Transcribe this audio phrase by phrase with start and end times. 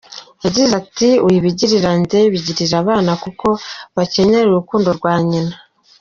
[0.43, 3.47] Yagize ati, “Wibigirira njye, bigirire abana kuko
[3.95, 5.55] bakeneye urukundo rwa nyina”.